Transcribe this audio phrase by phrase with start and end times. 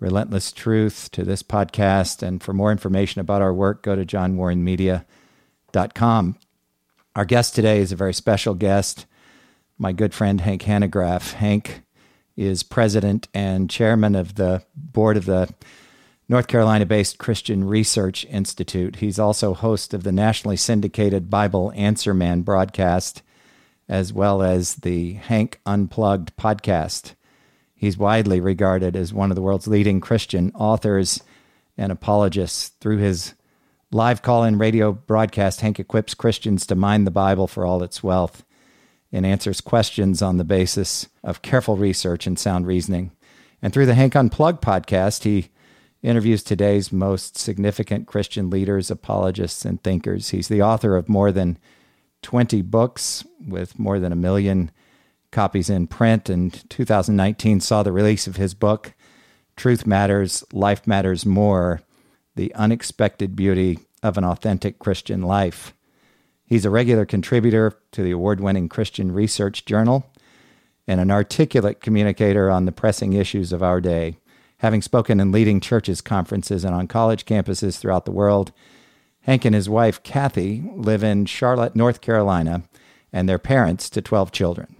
[0.00, 2.22] Relentless Truth, to this podcast.
[2.22, 6.36] And for more information about our work, go to johnwarrenmedia.com.
[7.14, 9.06] Our guest today is a very special guest,
[9.78, 11.34] my good friend Hank Hanegraaff.
[11.34, 11.82] Hank
[12.36, 15.52] is president and chairman of the board of the
[16.28, 18.96] North Carolina based Christian Research Institute.
[18.96, 23.22] He's also host of the nationally syndicated Bible Answer Man broadcast,
[23.88, 27.14] as well as the Hank Unplugged podcast.
[27.80, 31.22] He's widely regarded as one of the world's leading Christian authors
[31.78, 32.68] and apologists.
[32.78, 33.32] Through his
[33.90, 38.02] live call in radio broadcast, Hank equips Christians to mine the Bible for all its
[38.02, 38.44] wealth
[39.10, 43.12] and answers questions on the basis of careful research and sound reasoning.
[43.62, 45.48] And through the Hank Unplugged podcast, he
[46.02, 50.28] interviews today's most significant Christian leaders, apologists, and thinkers.
[50.28, 51.56] He's the author of more than
[52.20, 54.70] 20 books with more than a million
[55.30, 58.94] copies in print, and 2019 saw the release of his book,
[59.56, 61.80] Truth Matters, Life Matters More
[62.34, 65.74] The Unexpected Beauty of an Authentic Christian Life.
[66.44, 70.10] He's a regular contributor to the award winning Christian Research Journal
[70.86, 74.16] and an articulate communicator on the pressing issues of our day
[74.60, 78.52] having spoken in leading churches, conferences, and on college campuses throughout the world.
[79.22, 82.62] Hank and his wife, Kathy, live in Charlotte, North Carolina,
[83.10, 84.76] and they're parents to 12 children.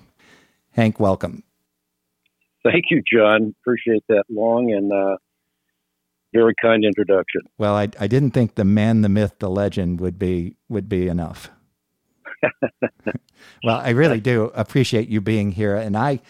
[0.81, 1.42] Hank, welcome.
[2.64, 3.55] Thank you, John.
[3.61, 5.17] Appreciate that long and uh,
[6.33, 7.42] very kind introduction.
[7.59, 11.06] Well, I, I didn't think the man, the myth, the legend would be would be
[11.06, 11.51] enough.
[13.63, 16.20] well, I really do appreciate you being here, and I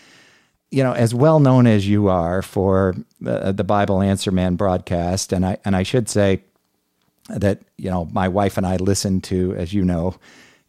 [0.73, 5.33] you know, as well known as you are for the, the Bible Answer Man broadcast,
[5.33, 6.43] and I and I should say
[7.29, 10.17] that you know my wife and I listen to, as you know,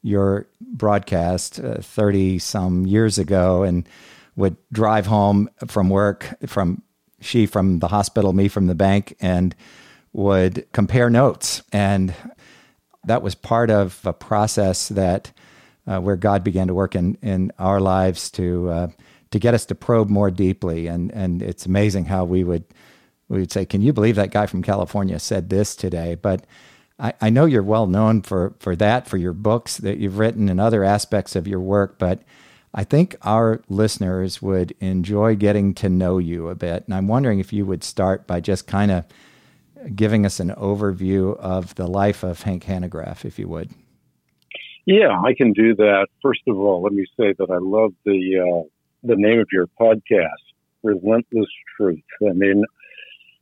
[0.01, 3.87] your broadcast thirty uh, some years ago, and
[4.35, 6.81] would drive home from work from
[7.19, 9.55] she from the hospital, me from the bank, and
[10.13, 12.13] would compare notes, and
[13.05, 15.31] that was part of a process that
[15.87, 18.69] uh, where God began to work in in our lives to.
[18.69, 18.87] Uh,
[19.31, 20.87] to get us to probe more deeply.
[20.87, 22.65] And and it's amazing how we would
[23.29, 26.45] we would say, "Can you believe that guy from California said this today?" But
[27.01, 30.47] I, I know you're well known for for that, for your books that you've written
[30.47, 32.21] and other aspects of your work, but
[32.73, 36.85] I think our listeners would enjoy getting to know you a bit.
[36.85, 39.05] And I'm wondering if you would start by just kind of
[39.95, 43.71] giving us an overview of the life of Hank Hanegraaff, if you would.
[44.85, 46.07] Yeah, I can do that.
[46.21, 48.67] First of all, let me say that I love the uh,
[49.03, 50.27] the name of your podcast,
[50.83, 52.03] Relentless Truth.
[52.27, 52.63] I mean,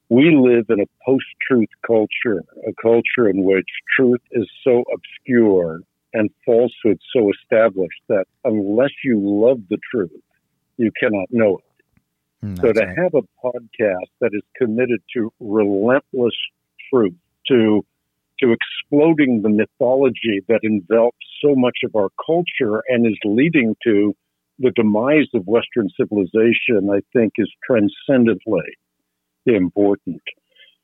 [0.09, 5.81] we live in a post truth culture, a culture in which truth is so obscure
[6.13, 10.09] and falsehood so established that unless you love the truth,
[10.77, 12.45] you cannot know it.
[12.45, 12.97] Mm, so to right.
[12.97, 16.35] have a podcast that is committed to relentless
[16.91, 17.13] truth,
[17.47, 17.85] to
[18.39, 24.15] to exploding the mythology that envelops so much of our culture and is leading to
[24.59, 28.63] the demise of Western civilization, I think, is transcendently
[29.45, 30.22] important.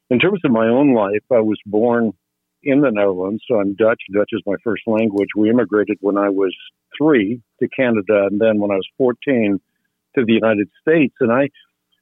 [0.10, 2.14] In terms of my own life, I was born
[2.64, 4.02] in the Netherlands, so I'm Dutch.
[4.14, 5.30] Dutch is my first language.
[5.36, 6.56] We immigrated when I was
[6.98, 9.60] three to Canada, and then when I was 14
[10.16, 11.16] to the United States.
[11.20, 11.50] And I,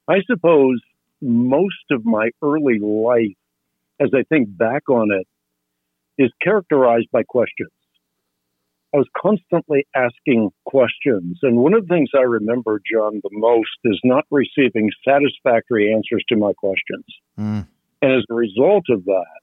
[0.08, 0.80] I suppose
[1.20, 3.36] most of my early life,
[4.00, 5.26] as I think back on it,
[6.22, 7.70] is characterized by questions.
[8.94, 11.38] I was constantly asking questions.
[11.42, 16.24] And one of the things I remember, John, the most is not receiving satisfactory answers
[16.28, 17.04] to my questions.
[17.38, 17.66] Mm.
[18.02, 19.40] And as a result of that,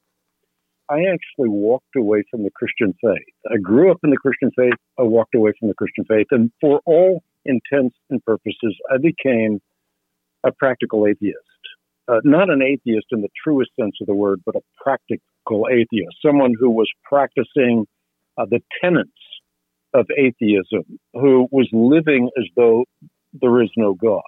[0.88, 3.34] I actually walked away from the Christian faith.
[3.50, 4.78] I grew up in the Christian faith.
[4.98, 6.28] I walked away from the Christian faith.
[6.30, 9.60] And for all intents and purposes, I became
[10.44, 11.36] a practical atheist.
[12.08, 16.16] Uh, not an atheist in the truest sense of the word, but a practical atheist,
[16.24, 17.86] someone who was practicing
[18.38, 19.10] uh, the tenets
[19.94, 22.84] of atheism who was living as though
[23.40, 24.22] there is no God.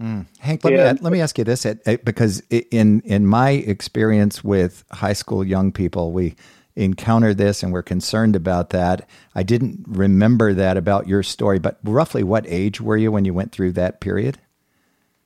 [0.00, 0.26] Mm.
[0.40, 1.64] Hank, let and, me let me ask you this,
[2.04, 6.34] because in in my experience with high school young people, we
[6.74, 9.08] encounter this and we're concerned about that.
[9.34, 13.32] I didn't remember that about your story, but roughly what age were you when you
[13.32, 14.38] went through that period?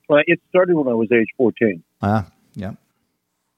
[0.07, 1.83] Well, it started when I was age fourteen.
[2.01, 2.73] Ah, yeah.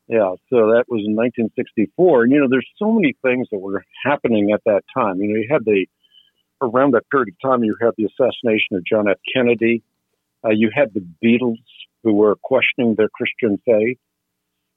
[0.08, 2.24] Yeah, so that was in 1964.
[2.24, 5.22] And, you know, there's so many things that were happening at that time.
[5.22, 5.88] You know, you had the,
[6.64, 9.18] around that period of time, you had the assassination of John F.
[9.34, 9.84] Kennedy.
[10.46, 11.58] Uh, you had the Beatles
[12.04, 13.98] who were questioning their Christian faith.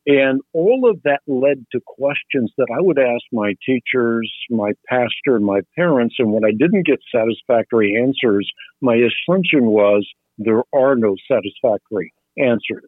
[0.06, 5.40] And all of that led to questions that I would ask my teachers, my pastor,
[5.40, 6.14] my parents.
[6.18, 8.48] And when I didn't get satisfactory answers,
[8.80, 10.06] my assumption was
[10.38, 12.86] there are no satisfactory answers.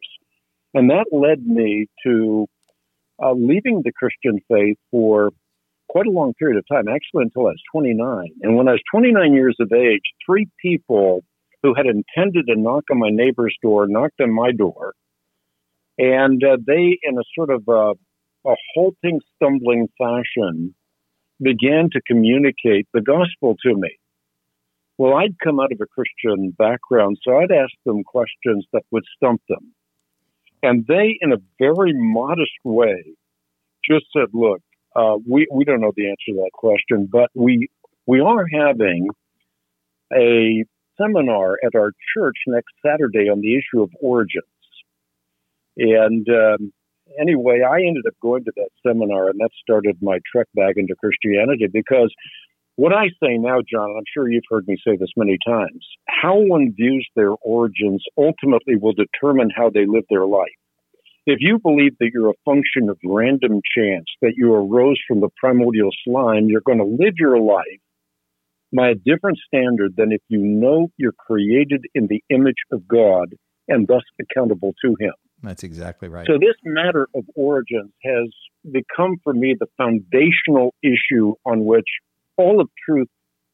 [0.73, 2.47] And that led me to
[3.21, 5.31] uh, leaving the Christian faith for
[5.89, 8.27] quite a long period of time, actually until I was 29.
[8.41, 11.23] And when I was 29 years of age, three people
[11.63, 14.93] who had intended to knock on my neighbor's door knocked on my door.
[15.97, 20.73] And uh, they, in a sort of a, a halting, stumbling fashion,
[21.41, 23.97] began to communicate the gospel to me.
[24.97, 29.03] Well, I'd come out of a Christian background, so I'd ask them questions that would
[29.17, 29.73] stump them.
[30.61, 33.15] And they, in a very modest way,
[33.89, 34.61] just said, look,
[34.95, 37.69] uh, we, we don't know the answer to that question, but we,
[38.05, 39.07] we are having
[40.13, 40.65] a
[40.99, 44.45] seminar at our church next Saturday on the issue of origins.
[45.77, 46.73] And um,
[47.19, 50.95] anyway, I ended up going to that seminar, and that started my trek back into
[50.95, 52.13] Christianity because
[52.75, 56.37] what I say now, John, I'm sure you've heard me say this many times, how
[56.37, 60.47] one views their origins ultimately will determine how they live their life.
[61.25, 65.29] If you believe that you're a function of random chance, that you arose from the
[65.37, 67.81] primordial slime, you're going to live your life
[68.75, 73.35] by a different standard than if you know you're created in the image of God
[73.67, 75.13] and thus accountable to Him.
[75.41, 76.27] That's exactly right.
[76.27, 78.27] So, this matter of origins has
[78.71, 81.87] become for me the foundational issue on which
[82.37, 83.07] all of truth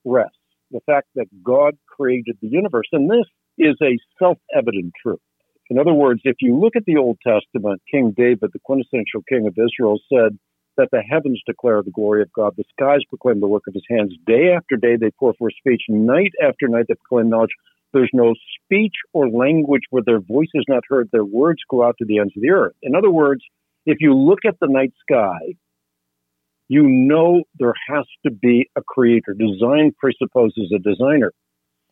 [0.03, 0.37] rests
[0.71, 2.87] the fact that God created the universe.
[2.91, 3.25] And this
[3.57, 5.19] is a self evident truth.
[5.69, 9.47] In other words, if you look at the Old Testament, King David, the quintessential king
[9.47, 10.37] of Israel, said
[10.77, 13.85] that the heavens declare the glory of God, the skies proclaim the work of his
[13.89, 14.13] hands.
[14.27, 17.55] Day after day they pour forth speech, night after night they proclaim knowledge.
[17.93, 21.95] There's no speech or language where their voice is not heard, their words go out
[21.99, 22.75] to the ends of the earth.
[22.83, 23.41] In other words,
[23.85, 25.55] if you look at the night sky
[26.67, 29.33] you know there has to be a creator.
[29.33, 31.31] Design presupposes a designer.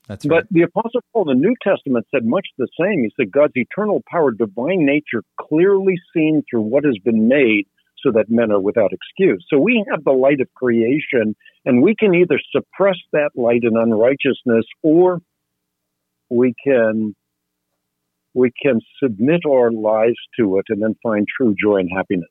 [0.07, 0.41] That's right.
[0.41, 3.03] But the Apostle Paul in the New Testament said much the same.
[3.03, 7.67] He said God's eternal power, divine nature, clearly seen through what has been made
[8.03, 9.45] so that men are without excuse.
[9.49, 11.35] So we have the light of creation,
[11.65, 15.21] and we can either suppress that light in unrighteousness or
[16.29, 17.15] we can
[18.33, 22.29] we can submit our lives to it and then find true joy and happiness.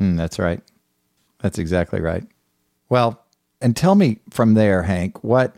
[0.00, 0.62] Mm, that's right.
[1.40, 2.24] That's exactly right.
[2.88, 3.24] Well,
[3.60, 5.56] and tell me from there, Hank, what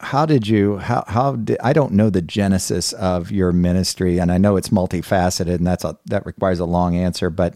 [0.00, 4.30] how did you how how did I don't know the genesis of your ministry and
[4.32, 7.54] I know it's multifaceted and that's a that requires a long answer but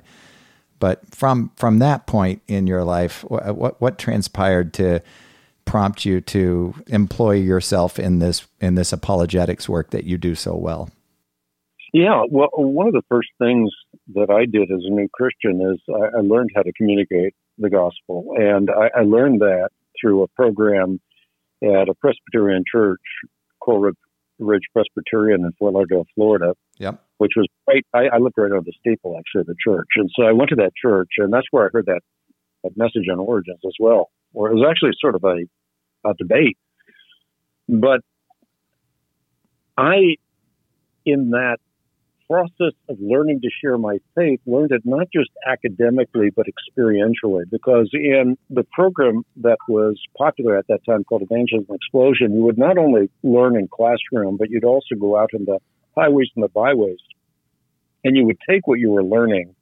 [0.78, 5.00] but from from that point in your life what uh, what, what transpired to
[5.64, 10.54] prompt you to employ yourself in this in this apologetics work that you do so
[10.54, 10.88] well
[11.92, 13.70] yeah well one of the first things
[14.14, 17.70] that I did as a new Christian is I, I learned how to communicate the
[17.70, 18.34] gospel.
[18.36, 19.70] And I, I learned that
[20.00, 21.00] through a program
[21.62, 23.00] at a Presbyterian church,
[23.60, 23.92] Coral
[24.38, 26.54] Ridge Presbyterian in Fort Lauderdale, Florida.
[26.78, 27.02] Yep.
[27.18, 27.84] Which was right.
[27.94, 29.88] I, I lived right on the steeple, actually, of the church.
[29.96, 32.00] And so I went to that church, and that's where I heard that,
[32.62, 34.10] that message on origins as well.
[34.34, 35.46] Or it was actually sort of a,
[36.06, 36.58] a debate.
[37.68, 38.00] But
[39.78, 40.16] I,
[41.06, 41.56] in that
[42.28, 47.44] process of learning to share my faith, learned it not just academically, but experientially.
[47.50, 52.58] Because in the program that was popular at that time called Evangelism Explosion, you would
[52.58, 55.58] not only learn in classroom, but you'd also go out in the
[55.96, 56.98] highways and the byways.
[58.04, 59.54] And you would take what you were learning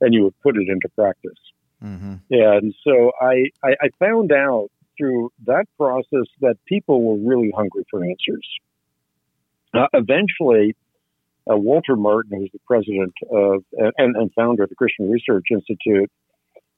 [0.00, 1.38] and you would put it into practice.
[1.82, 2.14] Mm-hmm.
[2.30, 7.84] And so I, I, I found out through that process that people were really hungry
[7.90, 8.48] for answers.
[9.74, 10.74] Uh, eventually,
[11.50, 13.64] uh, Walter Martin, who's the president of
[13.96, 16.10] and, and, founder of the Christian Research Institute,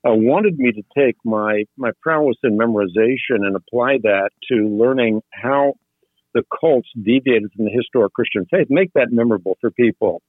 [0.07, 5.23] uh, wanted me to take my my prowess in memorization and apply that to learning
[5.33, 5.75] how
[6.35, 10.23] the cults deviated from the historic Christian faith, make that memorable for people.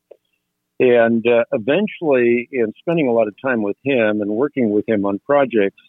[0.79, 5.05] And uh, eventually, in spending a lot of time with him and working with him
[5.05, 5.81] on projects,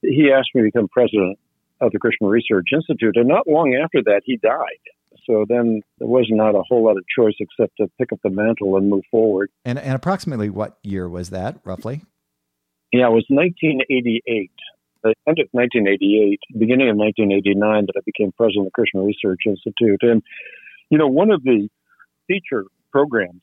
[0.00, 1.38] he asked me to become president
[1.80, 3.16] of the Christian Research Institute.
[3.16, 4.80] And not long after that, he died.
[5.26, 8.30] So then there was not a whole lot of choice except to pick up the
[8.30, 9.50] mantle and move forward.
[9.64, 12.04] And, and approximately what year was that, roughly?
[12.92, 14.50] Yeah, it was 1988.
[15.02, 19.40] The end of 1988, beginning of 1989, that I became president of the Christian Research
[19.46, 20.00] Institute.
[20.02, 20.22] And,
[20.90, 21.68] you know, one of the
[22.26, 23.42] feature programs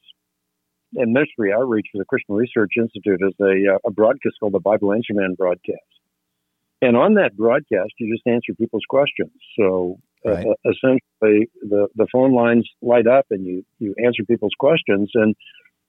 [0.95, 4.59] and ministry outreach for the Christian Research Institute is a, uh, a broadcast called the
[4.59, 5.79] Bible Answer Man broadcast.
[6.81, 9.31] And on that broadcast, you just answer people's questions.
[9.57, 10.45] So right.
[10.45, 15.11] uh, essentially, the, the phone lines light up and you, you answer people's questions.
[15.13, 15.35] And,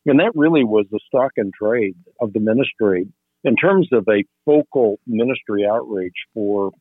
[0.06, 3.06] and that really was the stock and trade of the ministry
[3.44, 6.72] in terms of a focal ministry outreach for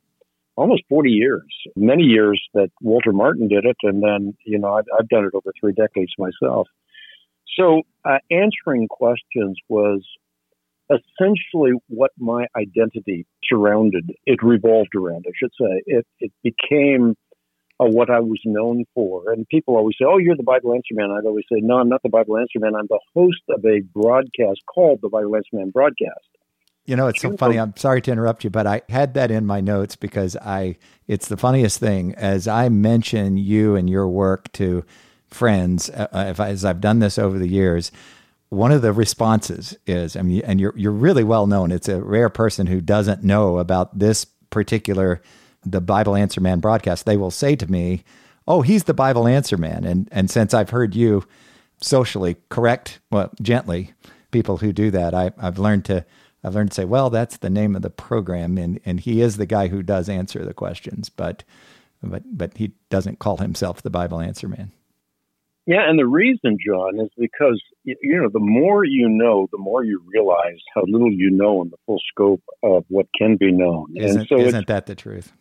[0.56, 3.78] almost 40 years, many years that Walter Martin did it.
[3.84, 6.68] And then, you know, I've, I've done it over three decades myself.
[7.58, 10.04] So uh, answering questions was
[10.90, 15.84] essentially what my identity surrounded, it revolved around, I should say.
[15.86, 17.16] It, it became
[17.84, 19.32] uh, what I was known for.
[19.32, 21.12] And people always say, Oh, you're the Bible Answer Man.
[21.12, 22.76] I'd always say, No, I'm not the Bible Answer Man.
[22.76, 26.28] I'm the host of a broadcast called the Bible Answer Man broadcast.
[26.86, 27.58] You know, it's so funny.
[27.58, 30.76] I'm sorry to interrupt you, but I had that in my notes because I,
[31.08, 34.84] it's the funniest thing as I mention you and your work to
[35.30, 37.92] friends, uh, uh if I, as I've done this over the years,
[38.50, 41.72] one of the responses is, I mean, and you're, you're really well known.
[41.72, 45.22] It's a rare person who doesn't know about this particular,
[45.66, 47.06] the Bible Answer Man broadcast.
[47.06, 48.04] They will say to me,
[48.48, 49.86] Oh, he's the Bible Answer Man.
[49.86, 51.26] And, and since I've heard you
[51.80, 53.94] socially correct, well, gently
[54.32, 56.06] people who do that, I, I've learned to,
[56.44, 59.38] I've learned to say, well, that's the name of the program, and and he is
[59.38, 61.44] the guy who does answer the questions, but
[62.02, 64.72] but but he doesn't call himself the Bible answer man.
[65.66, 69.86] Yeah, and the reason, John, is because you know the more you know, the more
[69.86, 73.94] you realize how little you know in the full scope of what can be known.
[73.96, 75.32] Isn't, and so isn't that the truth?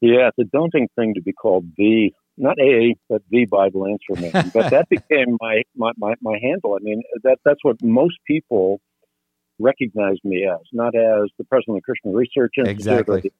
[0.00, 4.20] Yeah, it's a daunting thing to be called the not a but the Bible answer
[4.20, 4.50] man.
[4.54, 6.74] but that became my, my my my handle.
[6.74, 8.80] I mean, that that's what most people
[9.58, 13.30] recognize me as, not as the president of Christian Research Institute exactly.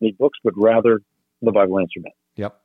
[0.00, 1.00] or books, but rather
[1.42, 2.12] the Bible Answer Man.
[2.36, 2.60] Yep.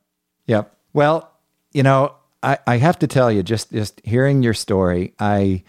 [0.46, 0.76] Yep.
[0.92, 1.32] Well,
[1.72, 5.64] you know, I, I have to tell you, just just hearing your story, I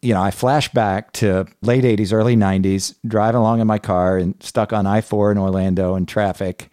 [0.00, 4.16] you know, I flash back to late 80s, early 90s, driving along in my car
[4.16, 6.70] and stuck on I 4 in Orlando in traffic.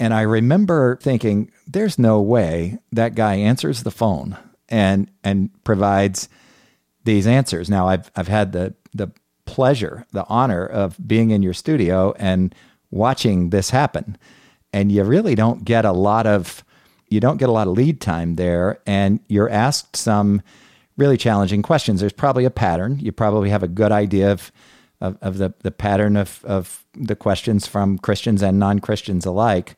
[0.00, 4.36] And I remember thinking, there's no way that guy answers the phone
[4.70, 6.28] and and provides
[7.04, 7.68] these answers.
[7.68, 9.12] Now I've I've had the the
[9.44, 12.54] pleasure, the honor of being in your studio and
[12.90, 14.16] watching this happen.
[14.72, 16.64] And you really don't get a lot of
[17.08, 20.40] you don't get a lot of lead time there and you're asked some
[20.96, 22.00] really challenging questions.
[22.00, 22.98] There's probably a pattern.
[23.00, 24.50] You probably have a good idea of
[25.00, 29.76] of, of the, the pattern of, of the questions from Christians and non-Christians alike.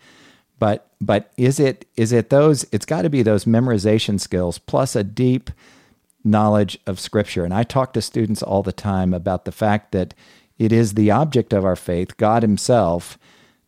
[0.58, 4.94] But but is it is it those it's got to be those memorization skills plus
[4.94, 5.50] a deep
[6.24, 7.44] knowledge of Scripture.
[7.44, 10.14] And I talk to students all the time about the fact that
[10.58, 13.18] it is the object of our faith, God Himself,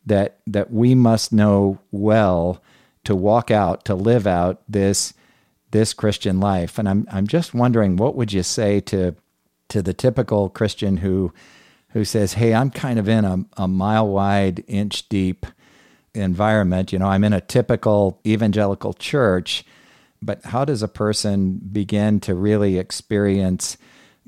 [0.07, 2.63] that that we must know well
[3.05, 5.15] to walk out, to live out this
[5.73, 6.79] this Christian life.
[6.79, 9.17] And I'm I'm just wondering, what would you say to
[9.69, 11.33] to the typical Christian who
[11.91, 15.47] who says, "Hey, I'm kind of in a, a mile wide, inch deep."
[16.17, 19.65] environment you know i'm in a typical evangelical church
[20.25, 23.77] but how does a person begin to really experience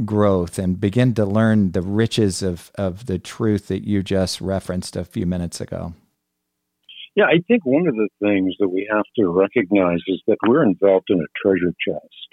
[0.04, 4.94] growth and begin to learn the riches of, of the truth that you just referenced
[4.94, 5.94] a few minutes ago?
[7.14, 10.64] Yeah, I think one of the things that we have to recognize is that we're
[10.64, 12.28] involved in a treasure chest.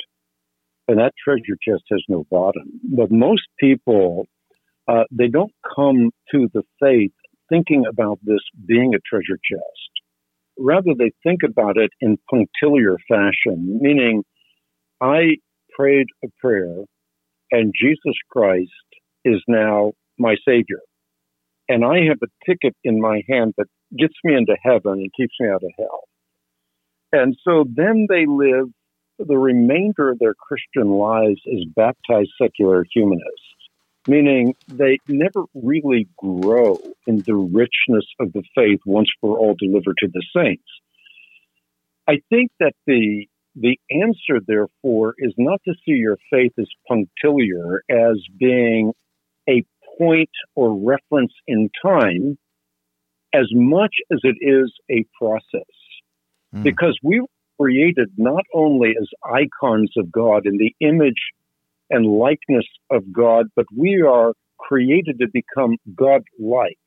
[0.87, 2.79] And that treasure chest has no bottom.
[2.83, 4.25] But most people,
[4.87, 7.13] uh, they don't come to the faith
[7.49, 9.93] thinking about this being a treasure chest
[10.57, 14.23] rather they think about it in punctiliar fashion, meaning
[15.01, 15.37] I
[15.75, 16.83] prayed a prayer
[17.51, 18.71] and Jesus Christ
[19.25, 20.79] is now my Savior.
[21.69, 25.33] And I have a ticket in my hand that gets me into heaven and keeps
[25.39, 26.03] me out of hell.
[27.11, 28.67] And so then they live
[29.19, 33.53] the remainder of their Christian lives as baptized secular humanists
[34.07, 36.77] meaning they never really grow
[37.07, 40.63] in the richness of the faith once for all delivered to the saints.
[42.07, 47.83] I think that the the answer, therefore, is not to see your faith as punctiliar,
[47.87, 48.93] as being
[49.47, 49.63] a
[49.99, 52.39] point or reference in time,
[53.31, 55.69] as much as it is a process.
[56.55, 56.63] Mm.
[56.63, 57.23] Because we
[57.63, 61.21] created not only as icons of God in the image
[61.89, 66.77] and likeness of God, but we are created to become God like,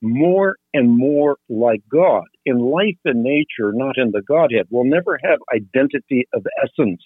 [0.00, 2.24] more and more like God.
[2.46, 4.66] In life and nature, not in the Godhead.
[4.70, 7.02] We'll never have identity of essence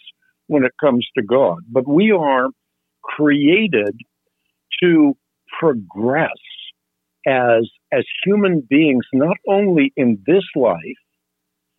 [0.49, 2.49] when it comes to God, but we are
[3.03, 3.97] created
[4.83, 5.17] to
[5.59, 6.29] progress
[7.27, 10.99] as, as human beings, not only in this life,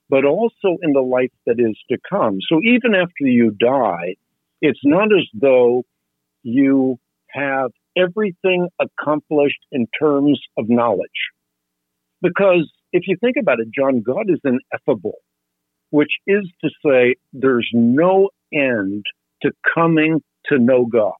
[0.09, 2.39] but also in the life that is to come.
[2.49, 4.15] So even after you die,
[4.61, 5.83] It's not as though
[6.43, 6.99] you
[7.29, 11.09] have everything accomplished in terms of knowledge.
[12.21, 15.19] Because if you think about it, John, God is ineffable,
[15.91, 19.05] which is to say, there's no end
[19.43, 21.13] to coming to know God.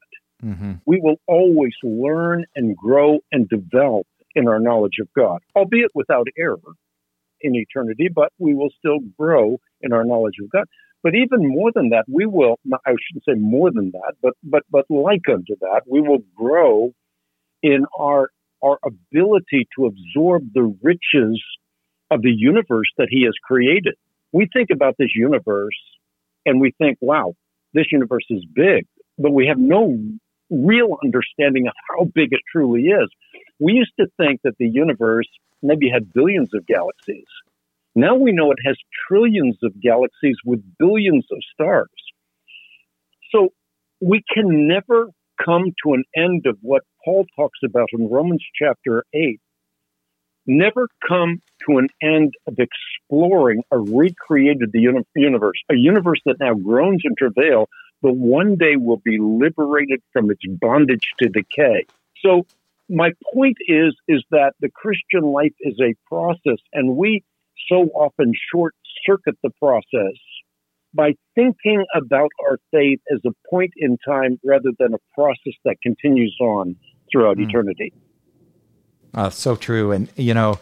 [0.43, 0.73] Mm-hmm.
[0.85, 6.27] We will always learn and grow and develop in our knowledge of God, albeit without
[6.37, 6.57] error
[7.41, 10.65] in eternity, but we will still grow in our knowledge of God.
[11.01, 14.63] But even more than that, we will, I shouldn't say more than that, but, but,
[14.69, 16.91] but like unto that, we will grow
[17.63, 18.29] in our,
[18.61, 21.41] our ability to absorb the riches
[22.11, 23.95] of the universe that he has created.
[24.33, 25.77] We think about this universe
[26.45, 27.33] and we think, wow,
[27.73, 28.85] this universe is big,
[29.17, 29.97] but we have no
[30.49, 33.09] real understanding of how big it truly is.
[33.59, 35.27] We used to think that the universe
[35.61, 37.27] maybe had billions of galaxies.
[37.95, 41.89] Now we know it has trillions of galaxies with billions of stars.
[43.31, 43.49] So
[43.99, 45.09] we can never
[45.43, 49.39] come to an end of what Paul talks about in Romans chapter 8.
[50.45, 56.53] Never come to an end of exploring a recreated the universe, a universe that now
[56.53, 57.67] groans in travail,
[58.01, 61.85] but one day will be liberated from its bondage to decay.
[62.21, 62.45] So
[62.89, 67.23] my point is is that the Christian life is a process, and we
[67.69, 68.73] so often short
[69.05, 70.17] circuit the process
[70.93, 75.75] by thinking about our faith as a point in time rather than a process that
[75.83, 76.75] continues on
[77.11, 77.47] throughout mm.
[77.47, 77.93] eternity.
[79.13, 80.59] Uh, so true, and you know.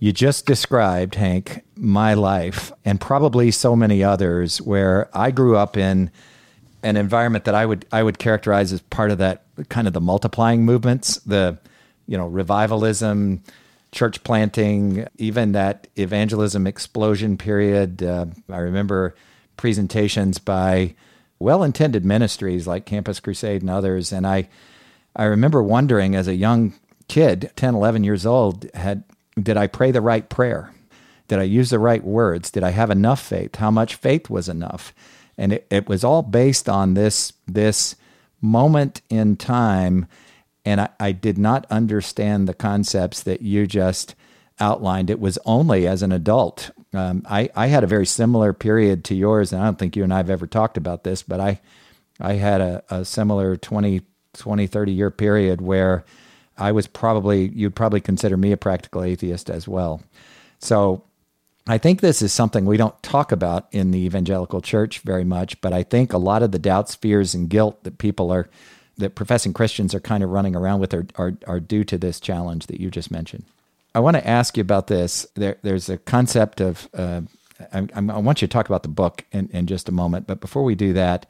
[0.00, 5.78] You just described, Hank, my life and probably so many others where I grew up
[5.78, 6.10] in
[6.84, 10.00] an environment that I would I would characterize as part of that kind of the
[10.00, 11.58] multiplying movements, the
[12.06, 13.42] you know revivalism,
[13.90, 18.02] church planting, even that evangelism explosion period.
[18.02, 19.16] Uh, I remember
[19.56, 20.94] presentations by
[21.38, 24.48] well-intended ministries like Campus Crusade and others, and I
[25.16, 26.74] I remember wondering as a young
[27.08, 29.04] kid, 10, 11 years old, had
[29.42, 30.70] did I pray the right prayer?
[31.28, 32.50] Did I use the right words?
[32.50, 33.56] Did I have enough faith?
[33.56, 34.92] How much faith was enough?
[35.36, 37.96] And it, it was all based on this this
[38.40, 40.06] moment in time.
[40.66, 44.14] And I, I, did not understand the concepts that you just
[44.60, 45.10] outlined.
[45.10, 46.70] It was only as an adult.
[46.92, 50.04] Um, I, I had a very similar period to yours and i don't think you
[50.04, 51.60] and i have ever talked about this but i
[52.20, 54.02] i had a, a similar 20
[54.34, 56.04] 20 30 year period where
[56.56, 60.02] i was probably you'd probably consider me a practical atheist as well.
[60.60, 61.04] So
[61.66, 65.60] I think this is something we don't talk about in the evangelical church very much,
[65.62, 68.48] but I think a lot of the doubts, fears, and guilt that people are,
[68.98, 72.20] that professing Christians are kind of running around with are, are, are due to this
[72.20, 73.44] challenge that you just mentioned.
[73.94, 75.26] I want to ask you about this.
[75.34, 77.22] There, there's a concept of, uh,
[77.72, 80.40] I, I, want you to talk about the book in, in just a moment, but
[80.40, 81.24] before we do that,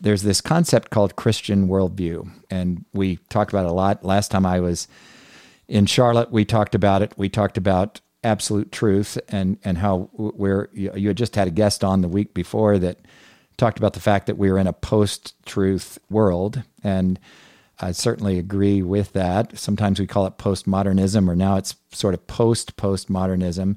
[0.00, 2.30] there's this concept called Christian worldview.
[2.48, 4.04] And we talked about it a lot.
[4.04, 4.86] Last time I was
[5.66, 7.12] in Charlotte, we talked about it.
[7.16, 11.82] We talked about absolute truth and and how we're you had just had a guest
[11.82, 12.98] on the week before that
[13.56, 17.18] talked about the fact that we're in a post-truth world and
[17.82, 19.58] I certainly agree with that.
[19.58, 23.76] Sometimes we call it postmodernism or now it's sort of post-postmodernism.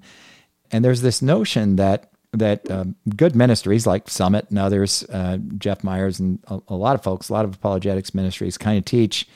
[0.72, 5.84] And there's this notion that that um, good ministries like Summit and others, uh, Jeff
[5.84, 9.28] Myers and a, a lot of folks, a lot of apologetics ministries kind of teach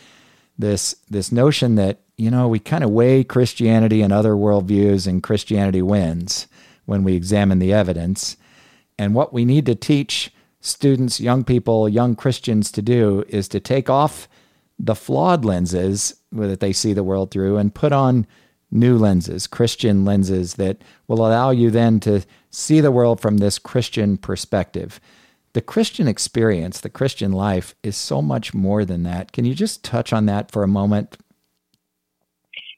[0.57, 5.21] this this notion that you know, we kind of weigh Christianity and other worldviews, and
[5.21, 6.47] Christianity wins
[6.85, 8.37] when we examine the evidence.
[8.97, 13.59] And what we need to teach students, young people, young Christians to do is to
[13.59, 14.27] take off
[14.79, 18.25] the flawed lenses that they see the world through and put on
[18.71, 23.59] new lenses, Christian lenses that will allow you then to see the world from this
[23.59, 24.99] Christian perspective.
[25.53, 29.31] The Christian experience, the Christian life, is so much more than that.
[29.31, 31.17] Can you just touch on that for a moment?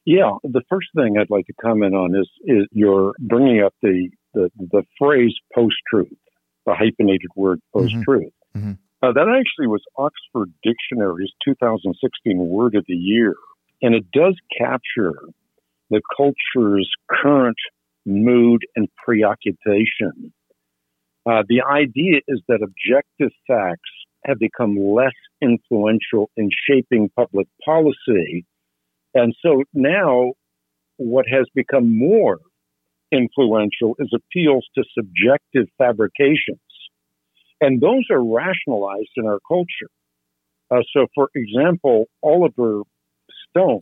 [0.10, 4.10] Yeah, the first thing I'd like to comment on is is you're bringing up the
[4.34, 6.18] the, the phrase post truth,
[6.66, 8.34] the hyphenated word post truth.
[8.58, 8.72] Mm-hmm.
[8.72, 9.08] Mm-hmm.
[9.08, 13.36] Uh, that actually was Oxford Dictionary's 2016 word of the year,
[13.84, 15.14] and it does capture
[15.92, 17.60] the culture's current
[18.04, 20.34] mood and preoccupation.
[21.30, 23.92] Uh, the idea is that objective facts
[24.26, 28.48] have become less influential in shaping public policy
[29.14, 30.34] and so now
[30.98, 32.40] what has become more
[33.12, 36.60] influential is appeals to subjective fabrications.
[37.62, 39.90] And those are rationalized in our culture.
[40.72, 42.84] Uh, so, for example, Oliver
[43.50, 43.82] Stone,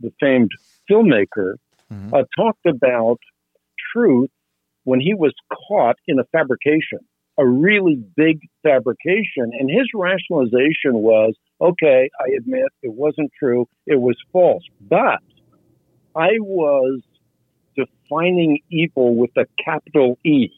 [0.00, 0.50] the famed
[0.88, 1.54] filmmaker,
[1.92, 2.14] mm-hmm.
[2.14, 3.18] uh, talked about
[3.92, 4.30] truth
[4.84, 5.32] when he was
[5.68, 7.00] caught in a fabrication.
[7.38, 9.50] a really big fabrication.
[9.58, 14.62] And his rationalization was okay, I admit it wasn't true, it was false.
[14.80, 15.20] But
[16.14, 17.02] I was
[17.76, 20.50] defining evil with a capital E.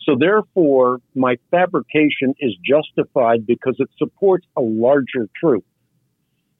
[0.00, 5.64] So therefore, my fabrication is justified because it supports a larger truth.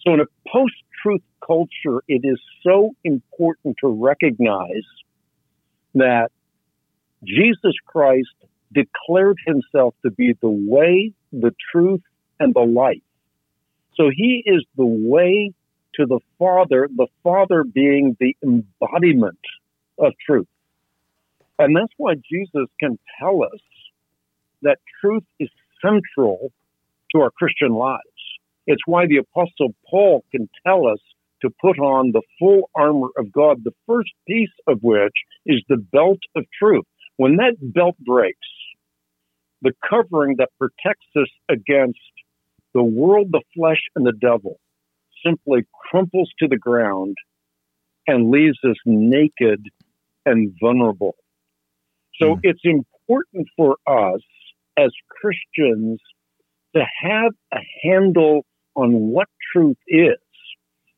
[0.00, 4.84] So in a post truth culture, it is so important to recognize
[5.94, 6.30] that
[7.22, 8.34] Jesus Christ
[8.72, 12.02] declared himself to be the way, the truth,
[12.40, 13.02] and the life.
[13.96, 15.52] So he is the way
[15.94, 19.38] to the Father, the Father being the embodiment
[19.98, 20.48] of truth.
[21.58, 23.60] And that's why Jesus can tell us
[24.62, 25.48] that truth is
[25.80, 26.52] central
[27.14, 28.00] to our Christian lives.
[28.66, 30.98] It's why the Apostle Paul can tell us
[31.42, 35.12] to put on the full armor of God, the first piece of which
[35.46, 36.86] is the belt of truth.
[37.16, 38.38] When that belt breaks,
[39.62, 41.98] the covering that protects us against
[42.74, 44.58] the world, the flesh, and the devil
[45.24, 47.16] simply crumples to the ground
[48.06, 49.64] and leaves us naked
[50.26, 51.14] and vulnerable.
[52.20, 52.40] So mm.
[52.42, 54.20] it's important for us
[54.76, 56.00] as Christians
[56.74, 60.18] to have a handle on what truth is,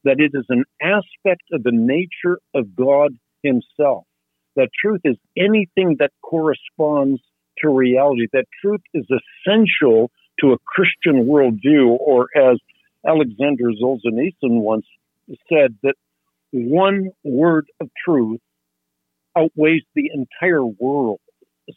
[0.05, 3.12] that it is an aspect of the nature of God
[3.43, 4.05] Himself,
[4.57, 7.21] that truth is anything that corresponds
[7.59, 12.59] to reality, that truth is essential to a Christian worldview, or as
[13.07, 14.87] Alexander Solzhenitsyn once
[15.49, 15.94] said, that
[16.53, 18.40] one word of truth
[19.37, 21.20] outweighs the entire world.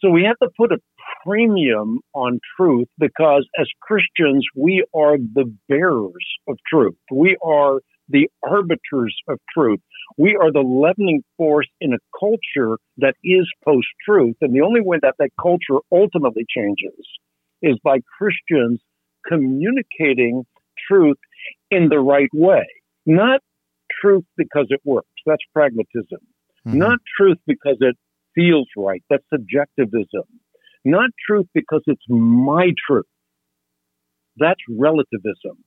[0.01, 0.77] So we have to put a
[1.25, 6.95] premium on truth because as Christians, we are the bearers of truth.
[7.11, 9.79] We are the arbiters of truth.
[10.17, 14.35] We are the leavening force in a culture that is post truth.
[14.41, 17.05] And the only way that that culture ultimately changes
[17.61, 18.81] is by Christians
[19.27, 20.45] communicating
[20.87, 21.17] truth
[21.69, 22.65] in the right way,
[23.05, 23.41] not
[24.01, 25.07] truth because it works.
[25.25, 26.19] That's pragmatism.
[26.67, 26.77] Mm-hmm.
[26.77, 27.95] Not truth because it
[28.35, 29.03] feels right.
[29.09, 30.23] That's subjectivism.
[30.85, 33.05] Not truth because it's my truth.
[34.37, 35.63] That's relativism.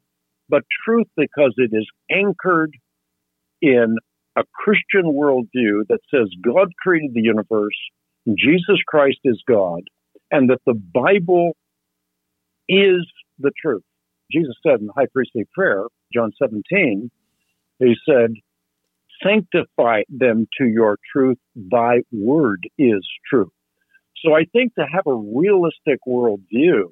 [0.48, 2.74] But truth because it is anchored
[3.60, 3.96] in
[4.36, 7.76] a Christian worldview that says God created the universe,
[8.26, 9.82] Jesus Christ is God,
[10.30, 11.52] and that the Bible
[12.68, 13.06] is
[13.38, 13.82] the truth.
[14.30, 17.10] Jesus said in the high priestly prayer, John 17,
[17.78, 18.34] he said,
[19.22, 21.38] sanctify them to your truth.
[21.54, 23.50] Thy word is true.
[24.24, 26.90] So I think to have a realistic worldview,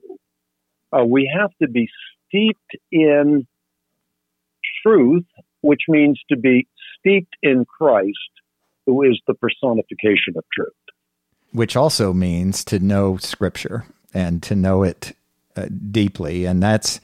[0.93, 1.89] uh, we have to be
[2.27, 3.47] steeped in
[4.83, 5.27] truth,
[5.61, 6.67] which means to be
[6.99, 8.17] steeped in Christ,
[8.87, 10.73] who is the personification of truth.
[11.53, 15.13] Which also means to know Scripture and to know it
[15.57, 16.45] uh, deeply.
[16.45, 17.01] And that's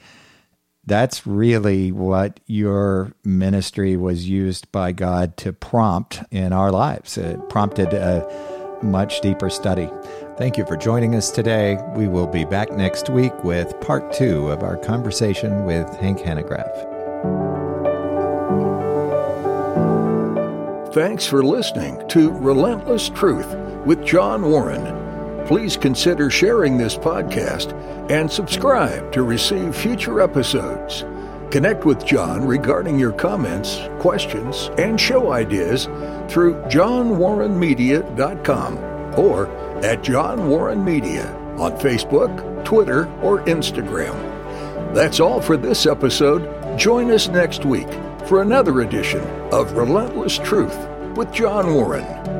[0.85, 7.17] that's really what your ministry was used by God to prompt in our lives.
[7.17, 8.25] It prompted a
[8.81, 9.89] much deeper study.
[10.37, 11.77] Thank you for joining us today.
[11.95, 16.93] We will be back next week with part two of our conversation with Hank Hanegraaff.
[20.93, 23.53] Thanks for listening to Relentless Truth
[23.85, 25.06] with John Warren
[25.47, 27.71] please consider sharing this podcast
[28.11, 31.05] and subscribe to receive future episodes.
[31.51, 35.85] Connect with John regarding your comments, questions, and show ideas
[36.27, 38.77] through johnwarrenmedia.com
[39.17, 39.47] or
[39.85, 44.13] at John Warren Media on Facebook, Twitter, or Instagram.
[44.93, 46.77] That's all for this episode.
[46.77, 47.87] Join us next week
[48.27, 49.21] for another edition
[49.53, 50.77] of Relentless Truth
[51.15, 52.36] with John Warren.